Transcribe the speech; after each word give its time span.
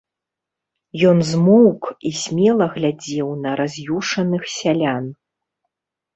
Ён 1.09 1.19
змоўк 1.31 1.83
і 2.11 2.13
смела 2.21 2.65
глядзеў 2.79 3.29
на 3.43 3.51
раз'юшаных 3.61 4.43
сялян. 4.57 5.05